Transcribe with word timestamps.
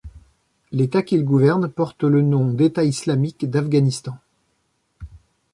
L'État 0.71 1.03
qu'il 1.03 1.23
gouverne 1.23 1.67
porte 1.69 2.03
le 2.03 2.23
nom 2.23 2.47
d'État 2.51 2.83
islamique 2.83 3.47
d'Afghanistan. 3.47 4.17